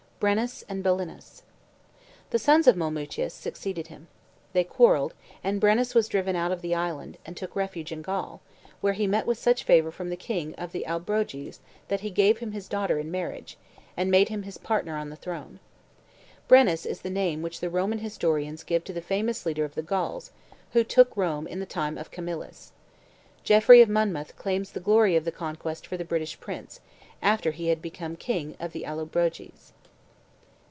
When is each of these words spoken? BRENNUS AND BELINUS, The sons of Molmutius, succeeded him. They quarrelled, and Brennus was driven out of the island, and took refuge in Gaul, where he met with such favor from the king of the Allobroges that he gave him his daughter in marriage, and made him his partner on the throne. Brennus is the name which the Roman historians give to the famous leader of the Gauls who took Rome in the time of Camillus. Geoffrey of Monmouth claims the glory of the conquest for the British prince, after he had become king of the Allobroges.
BRENNUS 0.23 0.63
AND 0.69 0.83
BELINUS, 0.83 1.41
The 2.29 2.37
sons 2.37 2.67
of 2.67 2.75
Molmutius, 2.77 3.33
succeeded 3.33 3.87
him. 3.87 4.07
They 4.53 4.63
quarrelled, 4.63 5.15
and 5.43 5.59
Brennus 5.59 5.95
was 5.95 6.07
driven 6.07 6.35
out 6.35 6.51
of 6.51 6.61
the 6.61 6.75
island, 6.75 7.17
and 7.25 7.35
took 7.35 7.55
refuge 7.55 7.91
in 7.91 8.03
Gaul, 8.03 8.39
where 8.81 8.93
he 8.93 9.07
met 9.07 9.25
with 9.25 9.39
such 9.39 9.63
favor 9.63 9.89
from 9.89 10.11
the 10.11 10.15
king 10.15 10.53
of 10.59 10.73
the 10.73 10.85
Allobroges 10.85 11.57
that 11.87 12.01
he 12.01 12.11
gave 12.11 12.37
him 12.37 12.51
his 12.51 12.67
daughter 12.67 12.99
in 12.99 13.09
marriage, 13.09 13.57
and 13.97 14.11
made 14.11 14.29
him 14.29 14.43
his 14.43 14.59
partner 14.59 14.95
on 14.95 15.09
the 15.09 15.15
throne. 15.15 15.59
Brennus 16.47 16.85
is 16.85 17.01
the 17.01 17.09
name 17.09 17.41
which 17.41 17.59
the 17.59 17.71
Roman 17.71 17.97
historians 17.97 18.61
give 18.61 18.83
to 18.83 18.93
the 18.93 19.01
famous 19.01 19.43
leader 19.43 19.65
of 19.65 19.73
the 19.73 19.81
Gauls 19.81 20.29
who 20.73 20.83
took 20.83 21.17
Rome 21.17 21.47
in 21.47 21.59
the 21.59 21.65
time 21.65 21.97
of 21.97 22.11
Camillus. 22.11 22.73
Geoffrey 23.43 23.81
of 23.81 23.89
Monmouth 23.89 24.35
claims 24.35 24.73
the 24.73 24.79
glory 24.79 25.15
of 25.15 25.25
the 25.25 25.31
conquest 25.31 25.87
for 25.87 25.97
the 25.97 26.05
British 26.05 26.39
prince, 26.39 26.79
after 27.23 27.49
he 27.49 27.69
had 27.69 27.81
become 27.81 28.15
king 28.15 28.55
of 28.59 28.71
the 28.71 28.85
Allobroges. 28.85 29.73